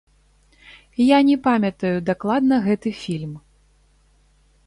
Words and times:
Я 1.15 1.19
не 1.27 1.35
памятаю 1.49 1.93
дакладна 2.09 2.55
гэты 2.67 2.89
фільм. 3.03 3.33